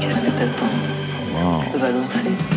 [0.00, 0.66] Qu'est-ce que t'attends?
[1.74, 2.53] On va danser.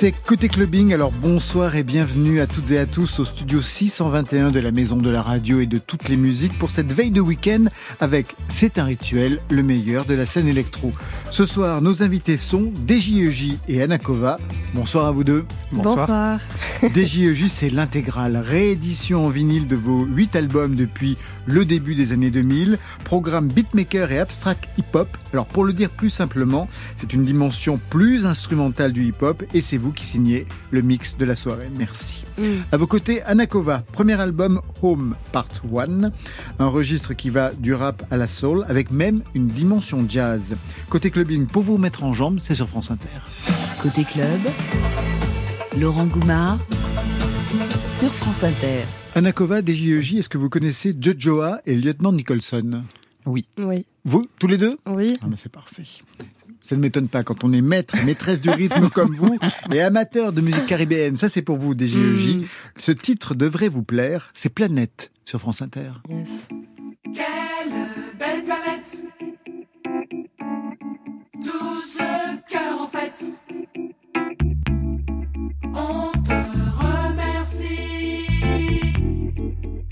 [0.00, 4.50] C'est Côté Clubbing, alors bonsoir et bienvenue à toutes et à tous au studio 621
[4.50, 7.20] de la Maison de la Radio et de toutes les musiques pour cette veille de
[7.20, 7.66] week-end
[8.00, 10.92] avec C'est un rituel, le meilleur de la scène électro.
[11.28, 14.38] Ce soir, nos invités sont DJEJ et Anakova.
[14.72, 15.44] Bonsoir à vous deux.
[15.70, 16.40] Bonsoir.
[16.82, 22.30] DJEJ, c'est l'intégrale, réédition en vinyle de vos 8 albums depuis le début des années
[22.30, 25.14] 2000, programme beatmaker et abstract hip-hop.
[25.34, 29.76] Alors pour le dire plus simplement, c'est une dimension plus instrumentale du hip-hop et c'est
[29.76, 31.68] vous qui signez le mix de la soirée.
[31.76, 32.24] Merci.
[32.38, 32.42] Mm.
[32.72, 36.10] À vos côtés, Anakova, premier album Home Part 1,
[36.58, 40.56] un registre qui va du rap à la soul avec même une dimension jazz.
[40.88, 43.08] Côté clubbing, pour vous mettre en jambes, c'est sur France Inter.
[43.82, 44.40] Côté club,
[45.78, 46.58] Laurent Goumard
[47.88, 48.84] sur France Inter.
[49.14, 52.84] Anakova, DJEJ, est-ce que vous connaissez Jojoa et Lieutenant Nicholson?
[53.26, 53.46] Oui.
[53.58, 53.84] Oui.
[54.04, 54.78] Vous, tous les deux?
[54.86, 55.18] Oui.
[55.22, 55.82] Ah, mais c'est parfait.
[56.62, 59.38] Ça ne m'étonne pas quand on est maître, maîtresse du rythme comme vous
[59.72, 61.16] et amateur de musique caribéenne.
[61.16, 62.36] Ça, c'est pour vous, DJEJ.
[62.36, 62.44] Mm.
[62.76, 64.30] Ce titre devrait vous plaire.
[64.34, 65.90] C'est Planète sur France Inter.
[66.08, 66.48] Yes.
[67.04, 67.72] Quelle
[68.18, 69.04] belle planète
[71.42, 73.24] Tous le cœur en fête
[75.74, 76.32] On te
[76.84, 78.26] remercie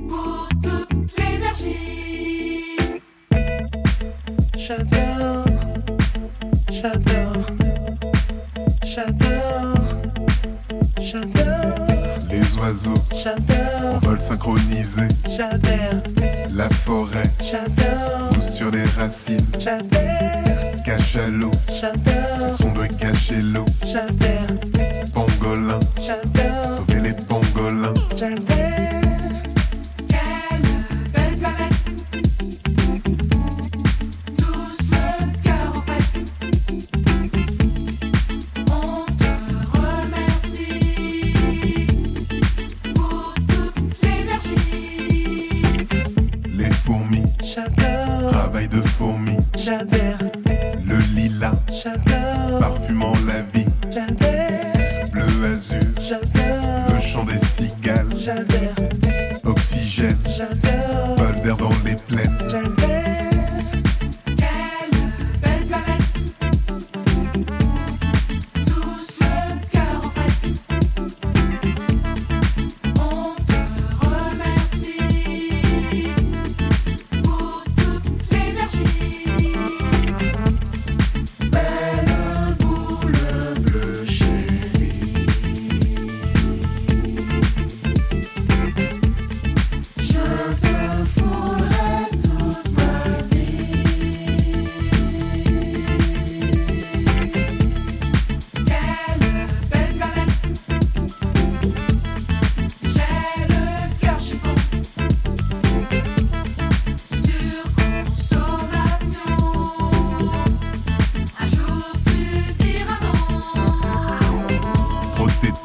[0.07, 2.77] Pour toute l'énergie
[4.57, 5.48] J'adore
[6.81, 7.47] J'adore.
[8.85, 9.75] J'adore.
[11.01, 11.87] J'adore.
[12.31, 12.95] Les oiseaux.
[13.13, 13.97] J'adore.
[13.97, 16.03] En vol synchronisé, J'adore
[16.55, 17.23] la forêt.
[17.41, 18.41] J'adore.
[18.41, 19.89] Sur les racines, J'adore
[20.85, 22.37] cachalot, J'adore.
[22.37, 24.59] C'est son doigt cacher l'eau, J'adore
[25.13, 26.77] pangolin, J'adore.
[26.77, 28.68] Sauver les pangolins, J'adore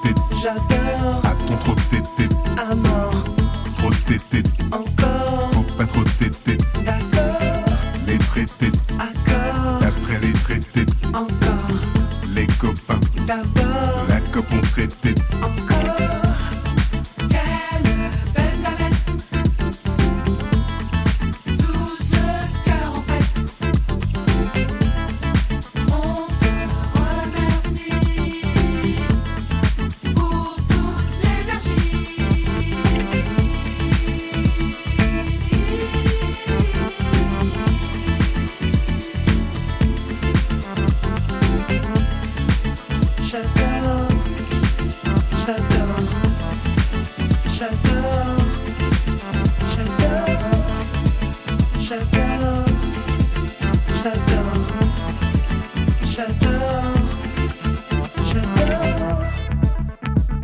[0.03, 3.13] tété, J'adore à ton trop tété, à mort.
[3.77, 5.51] trop tété, Encore.
[5.53, 7.65] faut pas trop tété, D'accord.
[8.07, 9.79] les traités, Accord.
[9.81, 11.77] après les traités, Encore.
[12.35, 14.05] les copains, D'abord.
[14.09, 15.15] la cope on traité,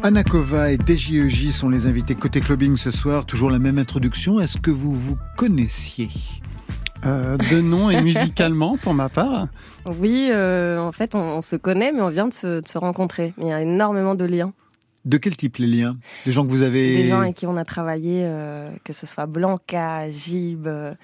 [0.09, 3.27] Anakova et DJEJ sont les invités côté clubbing ce soir.
[3.27, 4.39] Toujours la même introduction.
[4.39, 6.09] Est-ce que vous vous connaissiez?
[7.05, 9.49] Euh, de nom et musicalement, pour ma part.
[9.85, 12.79] Oui, euh, en fait, on, on se connaît, mais on vient de se, de se
[12.79, 13.35] rencontrer.
[13.37, 14.51] Il y a énormément de liens.
[15.05, 15.95] De quel type les liens?
[16.25, 17.03] Des gens que vous avez...
[17.03, 20.95] Des gens avec qui on a travaillé, euh, que ce soit Blanca, Jib, euh,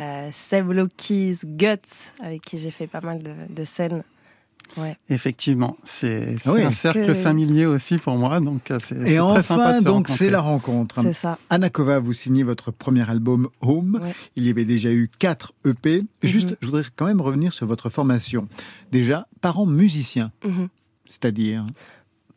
[0.00, 4.02] euh, Seb Lokis, Guts, avec qui j'ai fait pas mal de, de scènes.
[4.76, 4.96] Ouais.
[5.08, 6.62] Effectivement, c'est Ah oui.
[6.62, 9.84] un cercle Que- familier aussi pour moi, donc euh, c'est Et très sympa enfin, de
[9.84, 11.00] donc, c'est la rencontre.
[11.02, 11.38] C'est ça.
[11.50, 13.98] Anakova, vous signez votre premier album Home.
[14.02, 14.14] Ouais.
[14.36, 16.04] Il y avait déjà eu quatre EP.
[16.22, 16.56] Juste, Mhm.
[16.60, 18.46] je voudrais quand même revenir sur votre formation.
[18.92, 20.68] Déjà, parents musiciens, Mhm.
[21.08, 21.66] c'est-à-dire,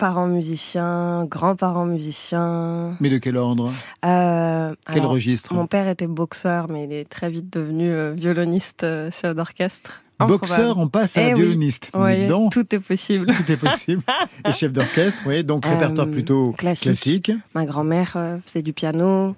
[0.01, 2.97] Parents musiciens, grands-parents musiciens.
[2.99, 3.71] mais de quel ordre?
[4.03, 5.53] Euh, Quel alors, registre?
[5.53, 10.01] Mon père était boxeur, mais il est très vite devenu euh, violoniste, euh, chef d'orchestre.
[10.19, 11.41] Boxeur, on passe à Eh oui.
[11.41, 11.91] violoniste.
[12.27, 13.27] Donc, tout est possible.
[13.31, 14.01] tout est possible.
[14.47, 16.83] Et chef d'orchestre, oui, donc Euh, répertoire plutôt classique.
[17.25, 17.31] classique.
[17.53, 19.35] Ma grand-mère euh, faisait du piano.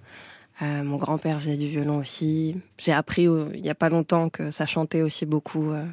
[0.62, 2.56] euh, mon grand-père faisait du violon aussi.
[2.78, 5.72] J'ai appris euh, il y a pas longtemps que ça chantait aussi beaucoup.
[5.72, 5.84] euh.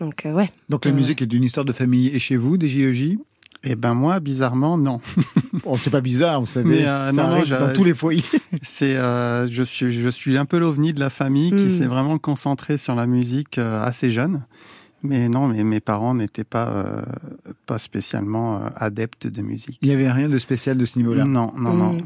[0.00, 0.50] donc euh, ouais.
[0.70, 2.08] Donc la musique est d'une histoire de famille.
[2.08, 3.18] Et chez vous, des JEJ
[3.62, 5.00] Eh ben moi, bizarrement, non.
[5.64, 6.66] Bon, c'est pas bizarre, vous savez.
[6.68, 8.24] Mais, euh, ça non, dans tous les foyers.
[8.62, 11.78] C'est, euh, je suis, je suis un peu l'ovni de la famille qui Mm.
[11.78, 14.42] s'est vraiment concentré sur la musique euh, assez jeune.
[15.02, 17.02] Mais non, mais mes parents n'étaient pas, euh,
[17.66, 19.78] pas spécialement euh, adeptes de musique.
[19.80, 21.24] Il n'y avait rien de spécial de ce niveau-là.
[21.24, 21.92] Non, non, non.
[21.94, 22.00] Mm.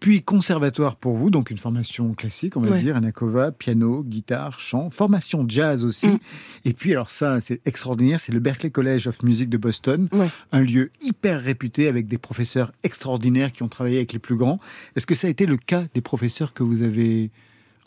[0.00, 2.80] Puis conservatoire pour vous, donc une formation classique, on va Ouais.
[2.80, 6.08] dire, Anakova, piano, guitare, chant, formation jazz aussi.
[6.08, 6.18] Mm.
[6.64, 10.28] Et puis alors ça, c'est extraordinaire, c'est le Berklee College of Music de Boston, Ouais.
[10.50, 14.58] un lieu hyper réputé avec des professeurs extraordinaires qui ont travaillé avec les plus grands.
[14.96, 17.30] Est-ce que ça a été le cas des professeurs que vous avez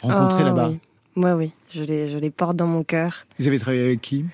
[0.01, 0.69] rencontrés Ah, là-bas?
[0.69, 0.79] Oui.
[1.15, 1.51] Ouais, oui.
[1.73, 3.25] Je les, je les porte dans mon cœur.
[3.39, 4.25] Vous avez travaillé avec qui?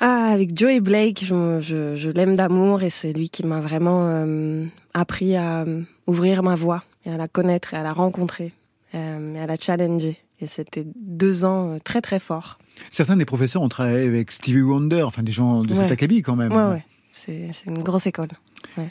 [0.00, 4.06] Ah, avec Joey Blake, je, je, je l'aime d'amour et c'est lui qui m'a vraiment
[4.08, 8.52] euh, appris à euh, ouvrir ma voix et à la connaître et à la rencontrer
[8.94, 10.18] euh, et à la challenger.
[10.40, 12.58] Et c'était deux ans très très forts.
[12.90, 15.92] Certains des professeurs ont travaillé avec Stevie Wonder, enfin des gens de cet Ouais.
[15.92, 16.52] acabit quand même.
[16.52, 16.84] Ouais, ouais.
[17.12, 18.28] C'est une grosse école.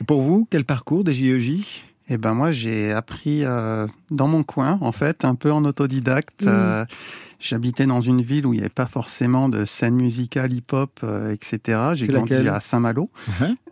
[0.07, 4.77] Pour vous, quel parcours des JEJ Eh ben moi, j'ai appris euh, dans mon coin,
[4.81, 6.41] en fait, un peu en autodidacte.
[6.41, 6.49] Mhm.
[6.49, 6.85] Euh,
[7.45, 11.31] J'habitais dans une ville où il n'y avait pas forcément de scène musicale, hip-hop, euh,
[11.33, 11.77] etc.
[11.95, 13.09] J'ai grandi à Saint-Malo.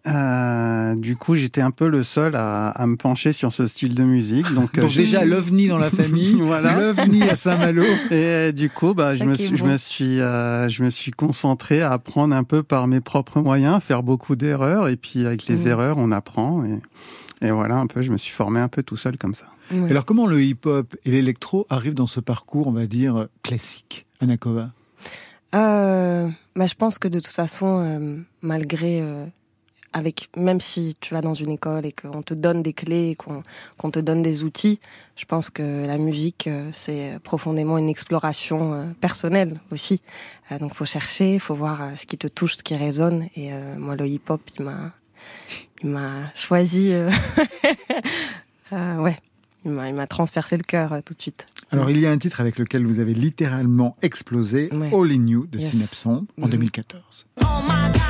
[0.07, 3.93] Euh, du coup, j'étais un peu le seul à, à me pencher sur ce style
[3.95, 4.51] de musique.
[4.55, 6.77] Donc, euh, Donc déjà l'OVNI dans la famille, Voilà.
[6.77, 7.83] l'OVNI à Saint-Malo.
[7.83, 9.69] Et euh, du coup, bah, je me, suis, je bon.
[9.69, 13.81] me suis, euh, je me suis concentré à apprendre un peu par mes propres moyens,
[13.81, 15.67] faire beaucoup d'erreurs, et puis avec les Mhm.
[15.67, 16.65] erreurs, on apprend.
[16.65, 16.81] Et,
[17.47, 19.45] et voilà, un peu, je me suis formé un peu tout seul comme ça.
[19.71, 19.89] Ouais.
[19.89, 24.71] Alors comment le hip-hop et l'électro arrivent dans ce parcours, on va dire, classique, Anakova?
[25.53, 29.25] Euh, bah, je pense que de toute façon, euh, malgré, euh,
[29.93, 33.15] avec, même si tu vas dans une école et qu'on te donne des clés, et
[33.15, 34.79] qu'on te donne des outils,
[35.17, 40.01] je pense que la musique, c'est profondément une exploration personnelle aussi.
[40.61, 43.27] Donc, faut chercher, faut voir ce qui te touche, ce qui résonne.
[43.35, 44.93] Et moi, le hip-hop, il m'a,
[45.83, 46.93] il m'a choisi.
[48.71, 49.17] ouais,
[49.65, 51.47] il m'a, il m'a transpercé le cœur euh, tout de suite.
[51.71, 54.91] Alors il y a un titre avec lequel vous avez littéralement explosé, Ouais.
[54.93, 55.71] All in You de Yes.
[55.71, 56.49] Synapson en Mhm.
[56.51, 57.25] 2014.
[57.41, 58.01] Oh my God,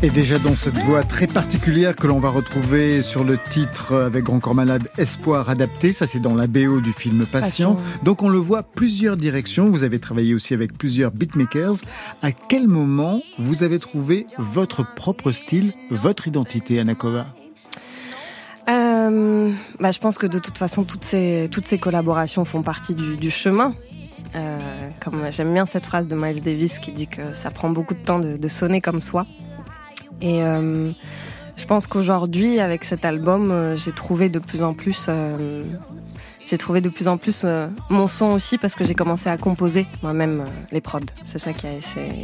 [0.00, 4.22] Et déjà dans cette voix très particulière que l'on va retrouver sur le titre avec
[4.22, 7.74] Grand Corps Malade, Espoir adapté, ça c'est dans la BO du film Patient.
[7.74, 8.04] Patient.
[8.04, 11.78] Donc on le voit plusieurs directions, vous avez travaillé aussi avec plusieurs beatmakers.
[12.22, 17.26] À quel moment vous avez trouvé votre propre style, votre identité, Anakova
[18.68, 19.50] Euh,
[19.80, 23.16] bah, je pense que de toute façon, toutes ces, toutes ces collaborations font partie du,
[23.16, 23.72] du chemin.
[24.36, 24.58] Euh,
[25.02, 28.02] comme j'aime bien cette phrase de Miles Davis qui dit que ça prend beaucoup de
[28.04, 29.26] temps de, de sonner comme soi.
[30.20, 30.90] Et euh,
[31.56, 35.62] je pense qu'aujourd'hui, avec cet album, euh, j'ai trouvé de plus en plus, euh,
[36.46, 37.44] j'ai trouvé de plus en plus
[37.90, 41.00] mon son aussi parce que j'ai commencé à composer moi-même les prods.
[41.24, 41.72] C'est ça qui a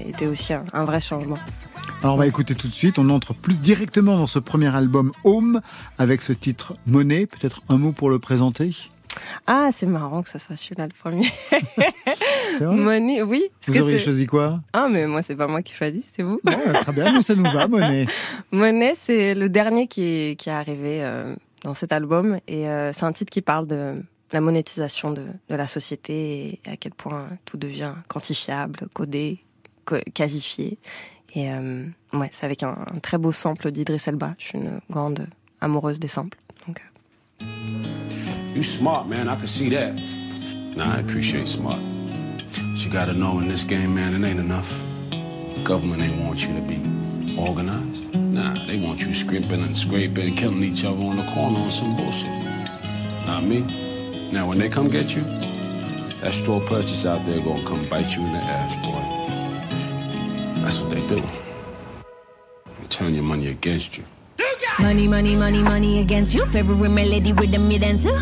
[0.09, 1.39] été aussi un, vrai changement.
[2.03, 5.13] Alors on va écouter tout de suite, on entre plus directement dans ce premier album
[5.25, 5.61] Home
[5.99, 8.75] avec ce titre Monnaie, peut-être un mot pour le présenter?
[9.47, 11.29] Ah, c'est marrant que ce soit celui-là le premier.
[12.59, 13.45] C'est vrai Money, oui.
[13.61, 14.61] parce Vous que auriez choisi quoi?
[14.73, 16.41] Ah, mais moi, c'est pas moi qui choisis, c'est vous.
[16.45, 18.07] Bon, Très bien, nous ça nous va, Monnaie.
[18.53, 22.39] Money, c'est le dernier qui est, qui est arrivé euh, dans cet album.
[22.49, 24.03] Et euh, c'est un titre qui parle de
[24.33, 29.39] la monétisation de, de la société et à quel point tout devient quantifiable, codé,
[29.85, 30.79] co- casifié.
[31.35, 34.35] Et euh, ouais, c'est avec un, un très beau sample d'Idriss Elba.
[34.39, 35.27] Je suis une grande
[35.61, 36.39] amoureuse des samples.
[36.67, 36.81] Donc,
[38.55, 39.29] You smart, man.
[39.29, 39.95] I can see that.
[40.77, 41.81] Nah, I appreciate smart.
[41.81, 44.71] But you gotta know in this game, man, it ain't enough.
[45.65, 46.77] Government ain't want you to be
[47.37, 48.15] Organized?
[48.15, 51.97] Nah, they want you scrimping and scraping, killing each other on the corner on some
[51.97, 52.31] bullshit.
[53.27, 54.31] Not me.
[54.31, 55.23] Now, when they come get you,
[56.21, 59.03] that straw purchase out there gonna come bite you in the ass, boy.
[60.63, 61.21] That's what they do.
[62.81, 64.05] They turn your money against you.
[64.81, 66.45] Money, money, money, money against you.
[66.47, 68.13] Favorite melody with you dance to.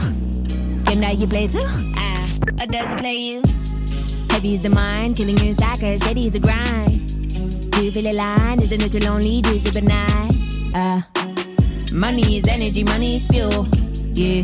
[0.87, 1.65] Can I you play too?
[1.97, 2.29] Ah,
[2.61, 3.43] or does play you?
[4.31, 7.71] Heavy is the mind, killing you cause shady is the grind.
[7.73, 8.63] Do you feel aligned?
[8.63, 9.43] Isn't it too lonely?
[9.43, 10.33] Do you sleep at night?
[10.75, 11.01] Uh,
[11.93, 13.67] money is energy, money is fuel.
[14.15, 14.43] Yeah.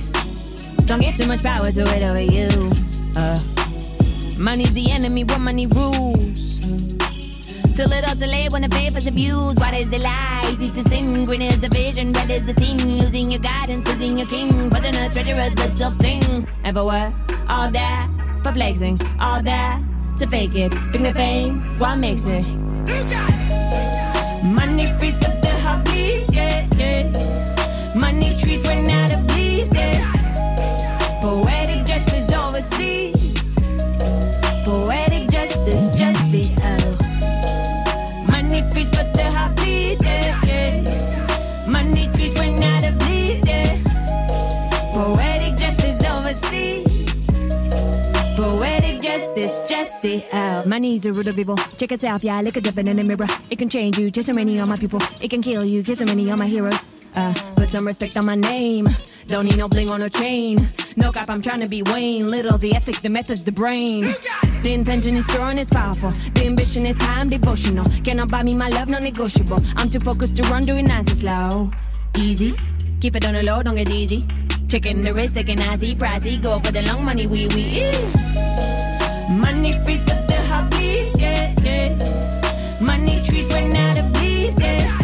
[0.87, 2.49] Don't give too much power to it over you.
[3.17, 3.39] Uh,
[4.43, 6.48] money's the enemy, what money rules.
[7.79, 9.61] Too little too late when the paper's abused.
[9.61, 10.51] What is the lie?
[10.51, 11.27] Easy to sin.
[11.27, 12.99] Green is the vision, red is the scene.
[12.99, 14.69] Losing your guidance, losing your king.
[14.69, 16.45] But then a treacherous little thing.
[16.65, 17.15] And for what?
[17.49, 18.11] All that
[18.43, 19.01] for flexing.
[19.21, 19.81] All that
[20.17, 20.73] to fake it.
[20.91, 22.45] Think the fame is what makes it.
[24.43, 24.93] Money
[49.67, 50.65] justice, justice, oh.
[50.67, 51.57] Money's the root of evil.
[51.77, 53.27] Check yourself, yeah, look at the in the mirror.
[53.51, 55.01] It can change you, just so many of my people.
[55.21, 56.87] It can kill you, kiss so many of my heroes.
[57.15, 58.87] Uh, put some respect on my name.
[59.27, 60.59] Don't need no bling on a chain.
[60.97, 62.29] No cap, I'm trying to be Wayne.
[62.29, 64.15] Little, the ethic, the method, the brain.
[64.63, 66.11] The intention is and it's powerful.
[66.11, 67.85] The ambition is high, I'm devotional.
[68.05, 69.59] Cannot buy me my love, non negotiable.
[69.77, 71.71] I'm too focused to run, doing nice and slow.
[72.17, 72.55] Easy,
[73.01, 74.27] keep it on the low, don't get easy.
[74.69, 76.43] Checking the risk, taking easy, pricey.
[76.43, 78.38] Go for the long money, we, we,
[79.31, 81.95] Money frees, but the heart bleeds, yeah, yeah.
[82.81, 84.99] Money trees run out of leaves, yeah.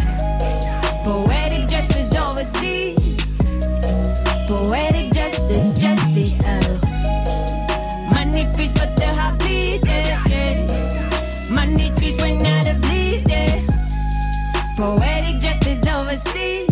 [1.03, 2.97] Poetic justice overseas.
[4.47, 6.79] Poetic justice, justice, oh.
[8.11, 11.53] Money frees, but the heart bleeds, yeah, yeah.
[11.53, 13.61] Money trees run out of leaves, yeah.
[14.75, 16.65] Poetic justice overseas.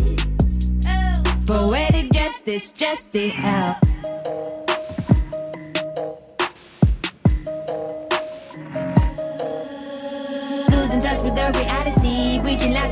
[1.46, 3.76] Poetic justice, justice, oh.
[3.80, 3.93] losing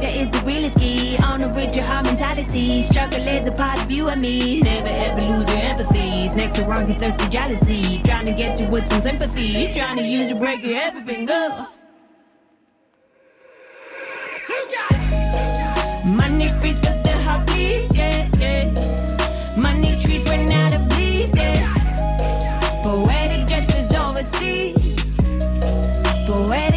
[0.02, 1.18] Reaching laughter the realest key.
[1.24, 2.82] On a richer high mentality.
[2.82, 4.62] Struggle is a part of you and me.
[4.62, 6.30] Never ever lose your empathy.
[6.36, 8.02] Next to wrong, you thirsty jealousy.
[8.04, 9.72] Trying to get you with some sympathy.
[9.72, 11.74] Trying to use to break your everything up.
[16.06, 19.62] Money frees, but the heart bleeds, yeah, yeah.
[19.62, 22.82] Money trees run out of leaves, yeah.
[22.84, 24.80] Poetic justice overseas.
[26.26, 26.71] Poetic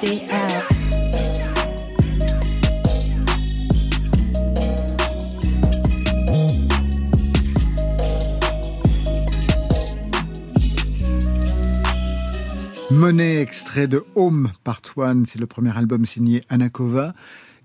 [0.00, 0.06] oh.
[12.90, 17.14] Monnaie, extrait de Home Part One, c'est le premier album signé Anakova.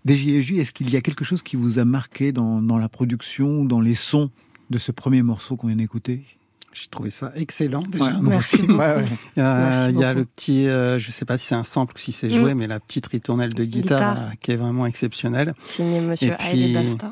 [0.06, 3.64] DJJ, est-ce qu'il y a quelque chose qui vous a marqué dans, dans la production,
[3.64, 4.32] dans les sons
[4.70, 6.26] de ce premier morceau qu'on vient d'écouter?
[6.74, 7.84] J'ai trouvé ça excellent.
[7.88, 8.04] Déjà.
[8.06, 8.62] Ouais, moi Merci aussi.
[8.68, 8.80] beaucoup.
[8.80, 9.06] Ouais, ouais.
[9.38, 11.94] Euh, Merci Il y a le petit, euh, je sais pas si c'est un sample
[11.96, 12.58] ou si c'est joué, Mm.
[12.58, 14.28] mais la petite ritournelle de guitare, Guitare.
[14.28, 15.54] euh, qui est vraiment exceptionnelle.
[15.64, 17.10] Signé Monsieur Et puis- Basta.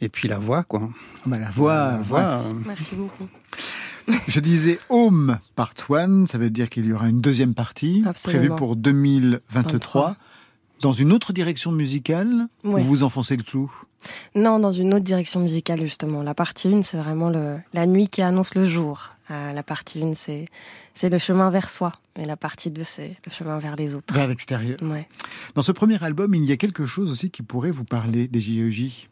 [0.00, 0.88] Et puis la voix, quoi.
[1.26, 2.20] Bah, la voix, la voix.
[2.38, 3.28] euh, Merci beaucoup.
[4.26, 8.40] Je disais Home Part One, ça veut dire qu'il y aura une deuxième partie Absolument.
[8.40, 9.62] prévue pour 2023.
[9.62, 10.16] 23.
[10.80, 12.80] Dans une autre direction musicale, Ouais.
[12.80, 13.70] ou vous enfoncez le clou?
[14.34, 16.22] Non, dans une autre direction musicale, justement.
[16.22, 19.10] La partie 1, c'est vraiment le, la nuit qui annonce le jour.
[19.30, 20.46] Euh, la partie 1, c'est,
[20.94, 21.92] c'est le chemin vers soi.
[22.16, 24.12] Et la partie 2, c'est le chemin vers les autres.
[24.14, 24.78] vers l'extérieur.
[24.82, 25.06] Ouais.
[25.54, 28.40] Dans ce premier album, il y a quelque chose aussi qui pourrait vous parler des
[28.40, 29.08] JEJ.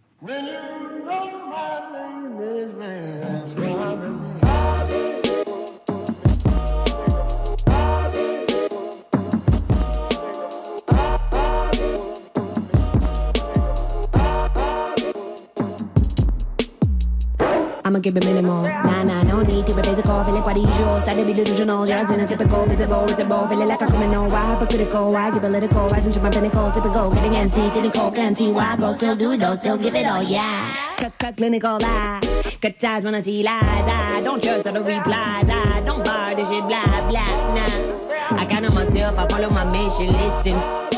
[17.99, 18.63] I'ma give it minimal.
[18.63, 20.23] Nah, nah, no need to be physical.
[20.23, 21.01] Feeling quite usual.
[21.01, 21.85] Start to be delusional.
[21.85, 23.49] Yours in a typical, visible, visible.
[23.49, 24.31] Feeling like a criminal.
[24.31, 25.13] Why hypocritical?
[25.13, 25.91] Why give a little cold?
[25.91, 26.71] Rising to my pinnacle.
[26.71, 27.11] Typical.
[27.11, 27.93] Getting antsy.
[27.93, 28.15] Cold.
[28.15, 28.77] Can't see why.
[28.77, 29.43] Go still do it.
[29.57, 30.23] Still give it all.
[30.23, 30.95] Yeah.
[30.97, 31.79] Cut, cut, clinical.
[31.83, 32.21] I
[32.63, 33.63] cut ties when I see lies.
[33.65, 35.51] I don't trust all the replies.
[35.51, 36.65] I don't buy this shit.
[36.69, 38.39] Blah, blah, nah.
[38.39, 39.19] I count on myself.
[39.19, 40.13] I follow my mission.
[40.23, 40.89] Listen.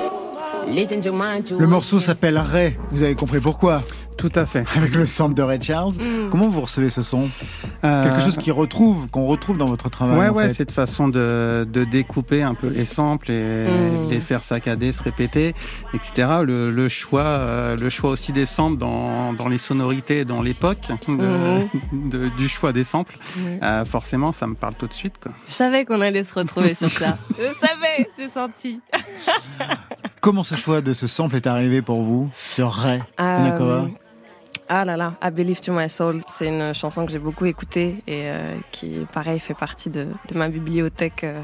[0.68, 2.76] Listen to my Le morceau s'appelle Ray.
[2.90, 3.80] Vous avez compris pourquoi?
[4.20, 4.64] Tout à fait.
[4.76, 5.94] Avec le sample de Ray Charles.
[5.94, 6.28] Mm.
[6.30, 7.28] Comment vous recevez ce son
[7.82, 10.18] Euh, Quelque chose qui retrouve, qu'on retrouve dans votre travail.
[10.18, 10.54] Ouais, en ouais, fait.
[10.54, 14.06] cette façon de, de découper un peu les samples et Mm.
[14.06, 15.54] de les faire saccader, se répéter,
[15.94, 16.28] etc.
[16.44, 20.80] Le, le choix, euh, le choix aussi des samples dans, dans les sonorités, dans l'époque
[21.08, 21.60] de-
[22.10, 23.18] de- du choix des samples.
[23.62, 25.14] Euh, forcément, ça me parle tout de suite.
[25.22, 25.32] Quoi.
[25.46, 27.16] Je savais qu'on allait se retrouver sur ça.
[27.38, 28.80] Je savais, j'ai senti.
[30.20, 33.88] Comment ce choix de ce sample est arrivé pour vous sur Ray Nakova Euh,
[34.72, 37.96] ah là là, I Believe to My Soul, c'est une chanson que j'ai beaucoup écoutée
[38.06, 41.42] et euh, qui, pareil, fait partie de, de ma bibliothèque euh,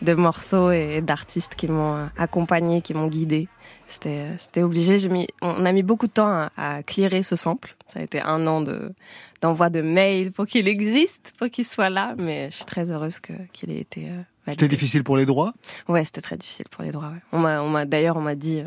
[0.00, 3.48] de morceaux et d'artistes qui m'ont euh, accompagné, qui m'ont guidé.
[3.86, 5.06] C'était, obligé.
[5.10, 7.76] Mis, on a mis beaucoup de temps à, à clearer ce sample.
[7.86, 8.94] Ça a été un an de,
[9.42, 12.14] d'envoi de mails pour qu'il existe, pour qu'il soit là.
[12.16, 13.20] Mais je suis très heureuse
[13.52, 14.22] qu'il ait été euh.
[14.48, 15.52] C'était difficile pour les droits?
[15.88, 17.08] Ouais, c'était très difficile pour les droits.
[17.08, 17.20] ouais.
[17.32, 18.64] On m'a, on m'a d'ailleurs, on m'a dit,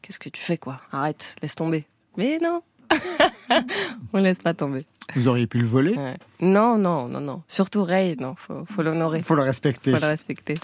[0.00, 0.80] qu'est-ce que tu fais quoi?
[0.90, 1.86] Arrête, laisse tomber.
[2.16, 2.62] Mais non,
[4.12, 4.86] on laisse pas tomber.
[5.16, 6.16] Vous auriez pu le voler Ouais.
[6.40, 7.42] Non, non, non, non.
[7.48, 9.90] Surtout Ray, non, faut, faut l'honorer, faut le respecter.
[9.92, 10.54] faut le respecter.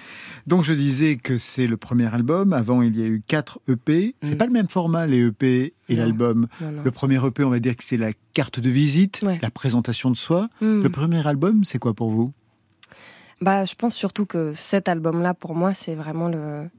[0.47, 2.53] Donc je disais que c'est le premier album.
[2.53, 4.15] Avant, il y a eu quatre EP.
[4.23, 4.39] C'est Mm.
[4.39, 6.47] pas le même format, les EP et l'album.
[6.61, 9.41] Le premier EP, on va dire que c'est la carte de visite, Ouais.
[9.43, 10.47] la présentation de soi.
[10.61, 10.83] Hmm.
[10.83, 12.33] Le premier album, c'est quoi pour vous?
[13.41, 16.71] Bah, je pense surtout que cet album-là, pour moi, c'est vraiment le,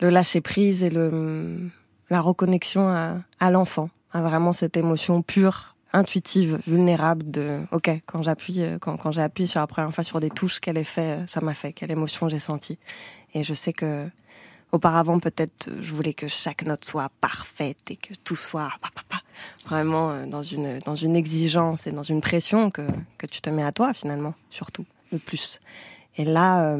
[0.00, 1.70] le lâcher prise et le,
[2.10, 8.22] la reconnexion à, à l'enfant, à vraiment cette émotion pure, intuitive, vulnérable de, ok, quand
[8.22, 11.18] j'appuie, euh, quand, quand j'ai appuyé sur la première fois sur des touches, quel effet
[11.18, 12.78] euh, ça m'a fait, quelle émotion j'ai senti.
[13.34, 14.08] Et je sais que,
[14.72, 18.70] auparavant, peut-être, euh, je voulais que chaque note soit parfaite et que tout soit
[19.66, 22.82] vraiment dans une, dans une exigence et dans une pression que,
[23.18, 25.60] que tu te mets à toi, finalement, surtout le plus.
[26.16, 26.76] Et là,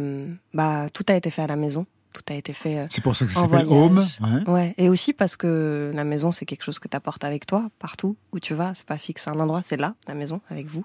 [0.53, 1.87] bah, tout a été fait à la maison.
[2.13, 2.79] Tout a été fait.
[2.79, 3.67] euh, C'est pour ça que ça s'appelle.
[3.69, 4.05] Home.
[4.21, 4.51] ouais.
[4.51, 4.75] ouais.
[4.79, 8.17] Et aussi parce que la maison, c'est quelque chose que tu apportes avec toi, partout
[8.33, 8.73] où tu vas.
[8.75, 10.85] C'est pas fixe à un endroit, c'est là, la maison, avec vous.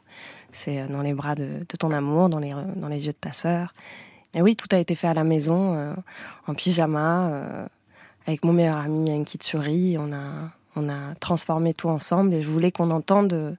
[0.52, 3.12] C'est euh, dans les bras de, de ton amour, dans les, euh, dans les yeux
[3.12, 3.74] de ta sœur.
[4.34, 5.94] Et oui, tout a été fait à la maison, euh,
[6.48, 7.66] en pyjama, euh,
[8.26, 9.98] avec mon meilleur ami Enki Tsuri.
[9.98, 13.58] On a, on a transformé tout ensemble et je voulais qu'on entende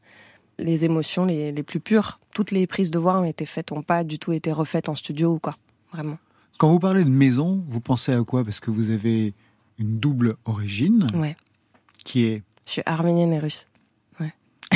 [0.58, 2.18] les émotions les, les plus pures.
[2.34, 4.94] Toutes les prises de voix ont été faites, n'ont pas du tout été refaites en
[4.94, 5.54] studio ou quoi.
[5.92, 6.18] Vraiment.
[6.58, 8.44] Quand vous parlez de maison, vous pensez à quoi?
[8.44, 9.32] Parce que vous avez
[9.78, 11.36] une double origine Ouais.
[12.04, 13.66] qui est Je suis arménienne et russe.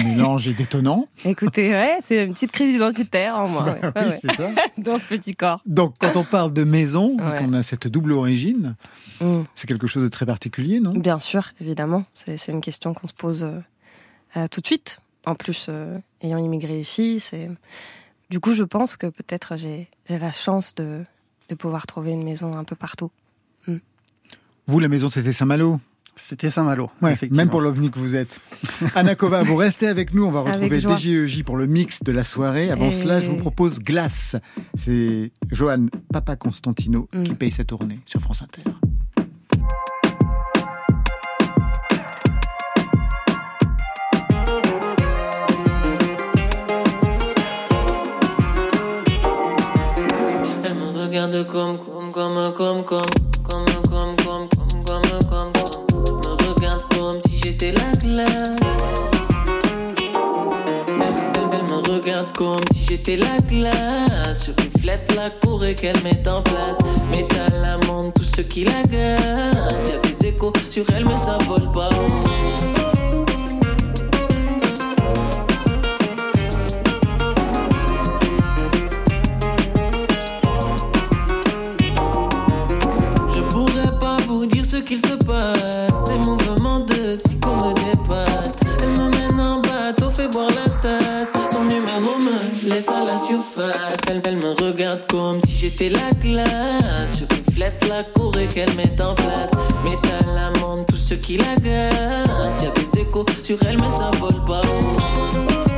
[0.05, 1.07] mélange et détonnant.
[1.25, 3.65] Écoutez, ouais, c'est une petite crise identitaire en moi.
[3.65, 3.81] ouais.
[3.83, 4.19] Oui, Ouais, ouais.
[4.23, 4.49] c'est ça.
[4.79, 5.61] Dans ce petit corps.
[5.67, 7.37] Donc, quand on parle de maison, Ouais.
[7.39, 8.75] quand on a cette double origine,
[9.21, 9.43] Mm.
[9.55, 10.93] c'est quelque chose de très particulier, non?
[10.93, 12.05] Bien sûr, évidemment.
[12.15, 13.61] C'est une question qu'on se pose euh,
[14.39, 15.01] euh, tout de suite.
[15.27, 17.51] En plus, euh, ayant immigré ici, c'est.
[18.31, 21.05] Du coup, je pense que peut-être j'ai la chance de,
[21.49, 23.11] de pouvoir trouver une maison un peu partout.
[24.69, 25.81] Vous, la maison, c'était Saint-Malo
[26.15, 26.89] C'était Saint-Malo.
[27.03, 27.39] Ouais, effectivement.
[27.43, 28.39] même pour l'OVNI que vous êtes.
[28.95, 30.25] Anakova, vous restez avec nous.
[30.25, 30.79] On va retrouver.
[30.81, 32.71] DJEJ pour le mix de la soirée.
[32.71, 34.37] Avant Et- cela, je vous propose Glace.
[34.77, 37.23] C'est Johan Papa Constantino Mm.
[37.25, 38.63] qui paye sa tournée sur France Inter.
[51.13, 53.05] Regarde comme, comme, comme, comme, comme,
[53.43, 55.53] comme, comme, comme, comme, comme, comme, comme.
[55.93, 58.53] Me regarde comme si j'étais la glace.
[61.53, 64.47] Elle, me regarde comme si j'étais la glace.
[64.47, 66.79] Je reflète la cour et qu'elle met en place.
[67.11, 69.91] Métal, amande, tout ce qui la gaze.
[69.91, 72.82] Y'a des échos sur elle, mais ça vole pas haut.
[84.93, 86.07] Qu'il se passe.
[86.07, 88.57] Ces mouvements de psycho me dépassent.
[88.83, 91.33] Elle m'emmène en bateau, fait boire la tasse.
[91.51, 94.01] Son numéro me laisse à la surface.
[94.09, 97.21] Elle, me regarde comme si j'étais la glace.
[97.21, 99.53] Je reflète la cour et qu'elle met en place.
[99.85, 102.63] Métal, amande, tout ce qui la gaze.
[102.63, 105.72] Y'a des échos sur elle, mais ça vole pas haut.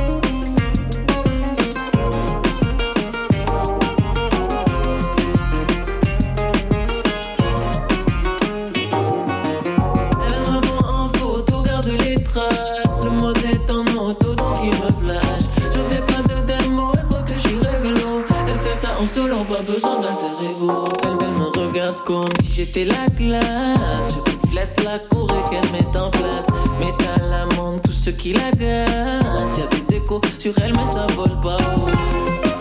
[19.05, 20.71] En solo, pas besoin d'alter ego.
[21.03, 24.15] Elle, elle me regarde comme si j'étais la glace.
[24.15, 26.47] Je reflète la cour et qu'elle met en place.
[26.79, 29.59] Métal, amande, tout ce qui la gaze.
[29.59, 32.54] Y'a des échos sur elle, mais ça vole pas haut.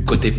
[0.00, 0.32] Côté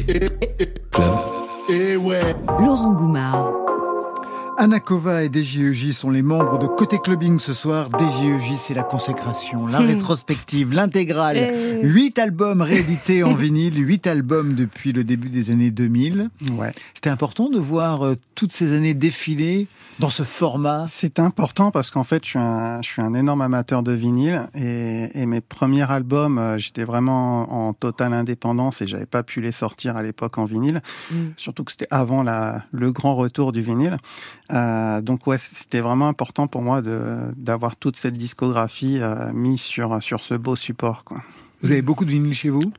[4.63, 7.89] Anakova et DJEJ sont les membres de Côté Clubbing ce soir.
[7.99, 11.35] DJEJ, c'est la consécration, la rétrospective, l'intégrale.
[11.35, 11.85] Eh.
[11.85, 16.29] Huit albums réédités en vinyle, huit albums depuis le début des années 2000.
[16.53, 16.71] Ouais.
[16.93, 19.67] C'était important de voir euh, toutes ces années défiler
[19.99, 20.85] dans ce format.
[20.87, 24.47] C'est important parce qu'en fait, je suis un, je suis un énorme amateur de vinyle
[24.55, 29.41] et, et mes premiers albums, euh, j'étais vraiment en totale indépendance et j'avais pas pu
[29.41, 30.81] les sortir à l'époque en vinyle.
[31.11, 31.15] Mm.
[31.37, 33.97] Surtout que c'était avant la, le grand retour du vinyle.
[34.53, 40.01] Euh, donc ouais, c'était vraiment important pour moi d'avoir toute cette discographie euh, mise sur
[40.01, 41.03] sur ce beau support.
[41.61, 42.71] Vous avez beaucoup de vinyles chez vous?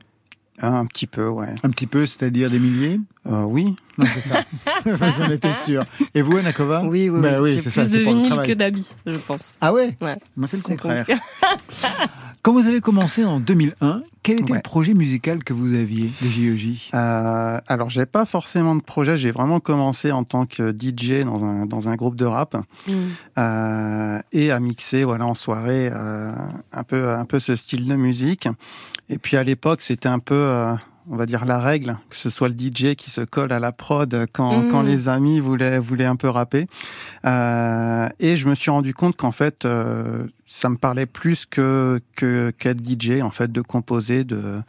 [0.61, 1.53] Un petit peu, ouais.
[1.63, 2.99] Un petit peu, c'est-à-dire des milliers?
[3.27, 3.75] Euh, oui.
[3.97, 4.39] Non, c'est ça.
[5.17, 5.83] J'en étais sûr.
[6.13, 6.83] Et vous, Anakova?
[6.85, 7.53] Oui, oui, Bah oui.
[7.55, 9.57] J'ai c'est ça, plus c'est de vinyle que d'habits, je pense.
[9.61, 9.95] Ah ouais?
[10.01, 10.17] Ouais.
[10.37, 11.05] Moi, c'est le C'est contraire.
[12.41, 14.57] Quand vous avez commencé en 2001, quel était Ouais.
[14.57, 19.17] le projet musical que vous aviez, des JEJ Euh, alors, j'ai pas forcément de projet.
[19.17, 22.55] J'ai vraiment commencé en tant que DJ dans un dans un groupe de rap
[22.87, 22.91] Mm.
[23.39, 26.31] euh, et à mixer, voilà, en soirée, euh,
[26.71, 28.47] un peu un peu ce style de musique.
[29.09, 30.75] Et puis à l'époque, c'était un peu euh,
[31.09, 33.71] on va dire la règle, que ce soit le DJ qui se colle à la
[33.71, 34.71] prod quand, Mm.
[34.71, 36.67] quand les amis voulaient, voulaient un peu rapper.
[37.25, 42.01] Euh, et je me suis rendu compte qu'en fait, euh, ça me parlait plus que
[42.15, 44.61] qu'être DJ, en fait, de composer, de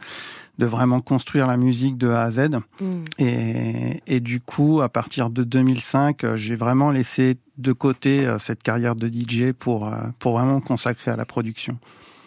[0.59, 2.49] de vraiment construire la musique de A à Z.
[2.81, 3.03] Mm.
[3.19, 8.63] Et, et du coup, à partir de 2005, euh, j'ai vraiment laissé de côté cette
[8.63, 11.77] carrière de DJ pour, pour vraiment me consacrer à la production.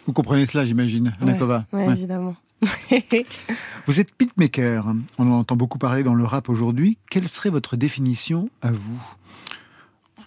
[0.07, 1.93] Vous comprenez cela, j'imagine, Anakova Ouais, Ouais.
[1.93, 2.35] évidemment.
[3.87, 4.85] Vous êtes beatmaker.
[5.17, 6.97] On en entend beaucoup parler dans le rap aujourd'hui.
[7.09, 9.01] Quelle serait votre définition à vous?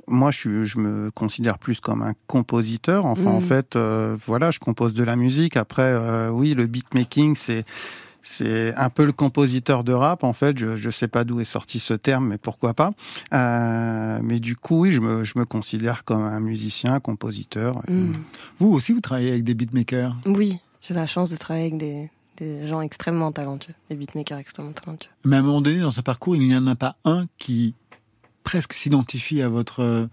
[0.07, 3.07] Moi, je, suis- je me considère plus comme un compositeur.
[3.07, 3.37] Enfin, Mm.
[3.37, 5.57] en fait, euh, voilà, je compose de la musique.
[5.57, 7.65] Après, euh, oui, le beatmaking, c'est
[8.25, 10.25] c'est un peu le compositeur de rap.
[10.25, 12.93] En fait, je je sais pas d'où est sorti ce terme, mais pourquoi pas.
[13.33, 17.83] Euh, mais du coup, oui, je me je me considère comme un musicien, compositeur.
[17.87, 18.13] Mm.
[18.59, 20.17] Vous aussi, vous travaillez avec des beatmakers?
[20.27, 24.73] Oui, j'ai la chance de travailler avec des, des gens extrêmement talentueux, des beatmakers extrêmement
[24.73, 25.11] talentueux.
[25.25, 27.75] Mais à un moment donné, dans ce parcours, il n'y en a pas un qui
[28.43, 30.09] presque s'identifie à votre...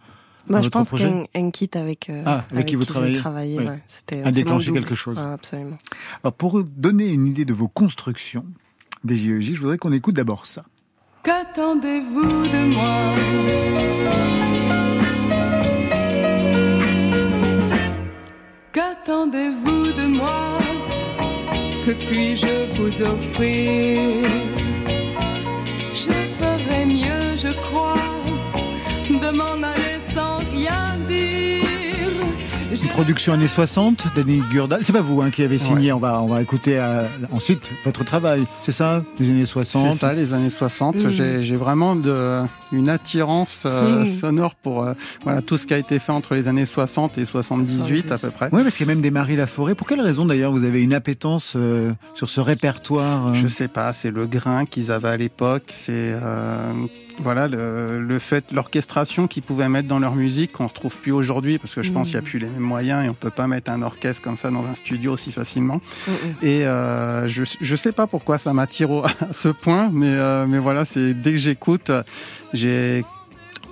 [0.48, 3.18] Moi, je pense projet qu'Enkit avec, euh, Ah, avec qui vous j'ai travaillez.
[3.18, 3.66] travaillé, Oui.
[3.68, 5.18] ouais, c'était A déclenché quelque chose.
[5.18, 5.78] Ouais, absolument.
[6.24, 8.46] Alors, pour donner une idée de vos constructions
[9.04, 10.66] des JEJ, je voudrais qu'on écoute d'abord ça.
[11.24, 14.12] Qu'attendez-vous de moi?
[18.74, 20.58] Qu'attendez-vous de moi?
[21.86, 24.02] Que puis-je vous offrir?
[25.94, 27.96] Je ferais mieux, je crois,
[29.10, 29.81] de m'en aller
[32.84, 34.84] Une production années 60, Danny Gurdal.
[34.84, 38.04] C'est pas vous hein, qui avez signé, on, va, on va écouter euh, ensuite votre
[38.04, 38.46] travail.
[38.64, 40.96] C'est ça Les années 60 C'est ça, les années 60.
[40.96, 41.42] Mm.
[41.42, 42.42] J'ai vraiment de,
[42.72, 44.06] une attirance euh, Mm.
[44.06, 47.26] sonore pour euh, voilà tout ce qui a été fait entre les années 60 et
[47.26, 48.50] 78 à peu près.
[48.52, 49.76] Oui, parce qu'il y a même des Marie Laforêt.
[49.76, 51.56] Pour quelle raison d'ailleurs vous avez une appétence
[52.16, 56.16] sur ce répertoire Je sais pas, c'est le grain qu'ils avaient à l'époque, c'est
[57.20, 61.58] voilà le, le fait, l'orchestration qu'ils pouvaient mettre dans leur musique qu'on retrouve plus aujourd'hui
[61.60, 62.12] parce que je pense Mm.
[62.12, 64.38] qu'il n'y a plus les mêmes moyens et on peut pas mettre un orchestre comme
[64.38, 65.82] ça dans un studio aussi facilement.
[66.08, 66.16] Mm, mm.
[66.42, 70.46] Et euh, je je sais pas pourquoi ça m'attire au- à ce point, mais euh,
[70.48, 71.92] mais voilà, c'est dès que j'écoute,
[72.54, 73.04] j'ai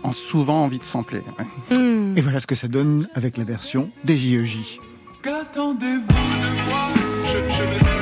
[0.04, 1.21] en souvent envie de sampler.
[1.38, 1.78] ouais.
[1.78, 2.17] Mm.
[2.17, 4.80] Et voilà ce que ça donne avec la version des E JEJ.
[5.21, 6.93] Qu'attendez-vous de moi?
[7.25, 7.98] Je, je ne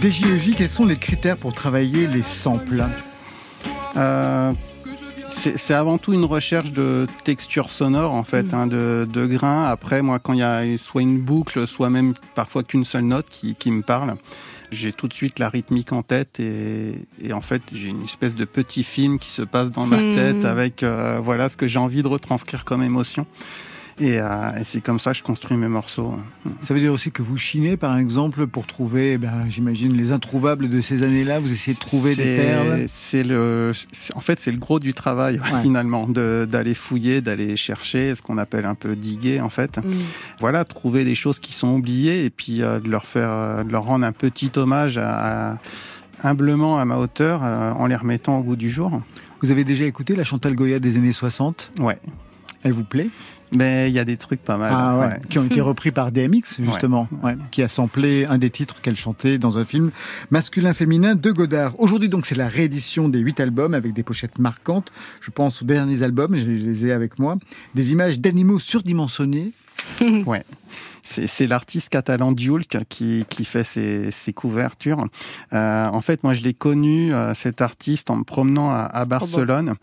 [0.00, 2.84] Des JEJ, quels sont les critères pour travailler les samples?
[3.96, 4.52] Euh,
[5.30, 9.64] c'est avant tout une recherche de texture sonore en fait, hein, de, de grain.
[9.64, 13.26] Après, moi, quand il y a soit une boucle, soit même parfois qu'une seule note
[13.30, 14.16] qui me parle,
[14.72, 18.34] j'ai tout de suite la rythmique en tête et, et en fait j'ai une espèce
[18.34, 20.14] de petit film qui se passe dans ma Hmm.
[20.14, 23.26] tête avec euh, voilà ce que j'ai envie de retranscrire comme émotion.
[23.98, 24.26] Et, euh,
[24.60, 26.14] et c'est comme ça que je construis mes morceaux.
[26.60, 30.12] Ça veut dire aussi que vous chinez, par exemple, pour trouver, eh ben, j'imagine, les
[30.12, 31.40] introuvables de ces années-là.
[31.40, 32.86] Vous essayez de trouver des perles.
[32.92, 33.72] C'est le,
[34.14, 35.62] en fait, c'est le gros du travail Ouais.
[35.62, 39.78] finalement, de- d'aller fouiller, d'aller chercher, ce qu'on appelle un peu diguer en fait.
[39.78, 39.82] Mm.
[40.40, 43.72] Voilà, trouver des choses qui sont oubliées et puis euh, de leur faire, euh, de
[43.72, 45.58] leur rendre un petit hommage à, à-
[46.22, 49.00] humblement à ma hauteur euh, en les remettant au goût du jour.
[49.42, 51.98] Vous avez déjà écouté la Chantal Goya des années 60 Ouais.
[52.66, 53.08] Elle vous plaît?
[53.54, 54.72] Mais il y a des trucs pas mal.
[54.74, 55.20] Ah ouais, ouais.
[55.30, 58.96] Qui ont été repris par DMX, justement, ouais, qui a samplé un des titres qu'elle
[58.96, 59.92] chantait dans un film
[60.30, 61.78] masculin-féminin de Godard.
[61.78, 64.90] Aujourd'hui, donc, c'est la réédition des huit albums avec des pochettes marquantes.
[65.20, 67.36] Je pense aux derniers albums, je les ai avec moi.
[67.76, 69.52] Des images d'animaux surdimensionnés.
[70.26, 70.42] Ouais.
[71.08, 75.06] C'est l'artiste catalan Diulc qui, qui fait ses, ses couvertures.
[75.52, 79.04] Euh, en fait, moi, je l'ai connu, euh, cet artiste, en me promenant à, à
[79.04, 79.76] Barcelone.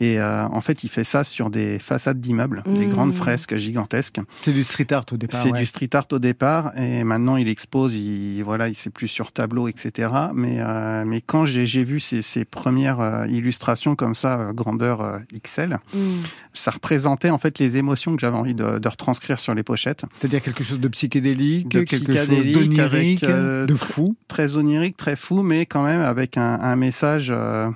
[0.00, 2.90] Et euh, en fait, il fait ça sur des façades d'immeubles, des Mmh.
[2.90, 4.20] grandes fresques gigantesques.
[4.42, 5.42] C'est du street art au départ.
[5.42, 5.58] C'est ouais.
[5.58, 9.32] du street art au départ, et maintenant il expose, il voilà, il c'est plus sur
[9.32, 10.10] tableau, etc.
[10.34, 14.52] Mais euh, mais quand j'ai j'ai vu ces, ces premières euh, illustrations comme ça, euh,
[14.52, 15.98] grandeur euh, XL, Mm.
[16.54, 20.02] ça représentait en fait les émotions que j'avais envie de, de retranscrire sur les pochettes.
[20.12, 24.56] C'est-à-dire quelque chose de psychédélique, De quelque chose psychédélique, d'onirique, avec, euh, de fou, Très
[24.56, 27.68] onirique, très fou, mais quand même avec un, un message, euh,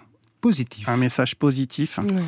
[0.43, 0.87] positif.
[0.89, 1.99] un message positif.
[1.99, 2.23] Ouais.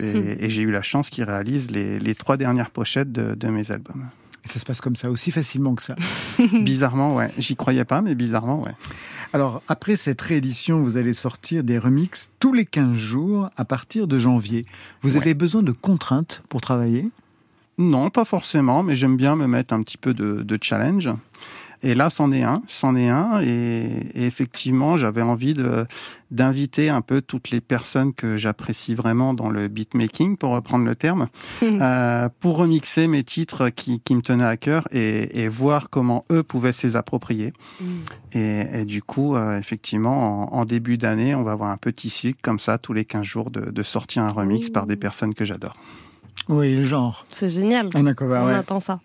[0.00, 3.48] Et, et j'ai eu la chance qu'il réalise les, les trois dernières pochettes de, de
[3.48, 4.06] mes albums.
[4.44, 5.96] Et ça se passe comme ça, aussi facilement que ça.
[6.62, 7.30] bizarrement, ouais.
[7.36, 8.72] J'y croyais pas, mais bizarrement, ouais.
[9.34, 14.06] Alors, après cette réédition, vous allez sortir des remixes tous les 15 jours à partir
[14.06, 14.64] de janvier.
[15.02, 15.22] Vous Ouais.
[15.22, 17.10] avez besoin de contraintes pour travailler?
[17.76, 21.08] Non, pas forcément, mais j'aime bien me mettre un petit peu de, de challenge.
[21.82, 23.40] Et là, c'en est un, c'en est un.
[23.42, 25.86] Et, et effectivement, j'avais envie de
[26.30, 30.94] d'inviter un peu toutes les personnes que j'apprécie vraiment dans le beatmaking, pour reprendre le
[30.94, 31.28] terme,
[31.62, 36.26] euh, pour remixer mes titres qui, qui me tenaient à cœur et, et voir comment
[36.30, 37.54] eux pouvaient se les approprier.
[37.80, 37.86] Mm.
[38.32, 42.10] Et, et du coup, euh, effectivement, en, en début d'année, on va avoir un petit
[42.10, 45.34] cycle comme ça, tous les 15 jours, de, de sortir un remix par des personnes
[45.34, 45.76] que j'adore.
[46.48, 47.26] Oui, le genre.
[47.30, 47.90] C'est génial.
[47.94, 48.54] On a quoi, bah On ouais.
[48.54, 49.00] attend ça.